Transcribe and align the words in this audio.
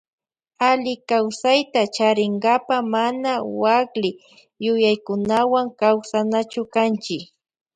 Allikawsayta 0.69 1.81
charinkapa 1.95 2.77
mana 2.93 3.31
wakli 3.61 4.09
yuyaykunawan 4.63 5.67
kawsanachu 5.79 6.61
kanchi. 6.73 7.17